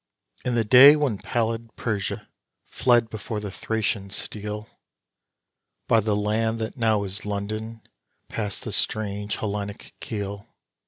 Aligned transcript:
In 0.43 0.55
the 0.55 0.63
day 0.63 0.95
when 0.95 1.19
pallid 1.19 1.75
Persia 1.75 2.27
fled 2.65 3.07
before 3.11 3.39
the 3.39 3.51
Thracian 3.51 4.09
steel, 4.09 4.67
By 5.87 5.99
the 5.99 6.15
land 6.15 6.57
that 6.57 6.75
now 6.75 7.03
is 7.03 7.23
London 7.23 7.83
passed 8.27 8.63
the 8.65 8.71
strange 8.71 9.35
Hellenic 9.35 9.93
keel. 9.99 10.47